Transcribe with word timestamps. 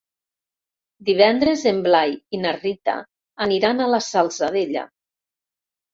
Divendres 1.09 1.65
en 1.73 1.83
Blai 1.87 2.15
i 2.37 2.41
na 2.45 2.55
Rita 2.57 2.97
aniran 3.49 3.85
a 3.87 3.91
la 3.95 4.03
Salzadella. 4.07 4.87